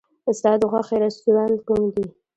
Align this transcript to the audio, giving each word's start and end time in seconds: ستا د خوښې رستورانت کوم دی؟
ستا 0.37 0.51
د 0.59 0.63
خوښې 0.71 0.97
رستورانت 1.05 1.57
کوم 1.67 1.83
دی؟ 1.93 2.05